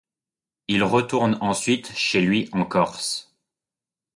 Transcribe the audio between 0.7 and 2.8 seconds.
retourne ensuite chez lui en